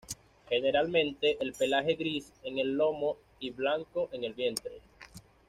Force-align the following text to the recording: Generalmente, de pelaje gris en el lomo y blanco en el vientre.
Generalmente, 0.49 1.37
de 1.39 1.51
pelaje 1.51 1.93
gris 1.93 2.33
en 2.41 2.57
el 2.57 2.73
lomo 2.75 3.17
y 3.39 3.51
blanco 3.51 4.09
en 4.11 4.23
el 4.23 4.33
vientre. 4.33 4.81